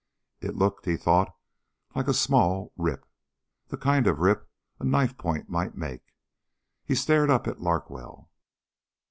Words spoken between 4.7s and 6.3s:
a knife point might make.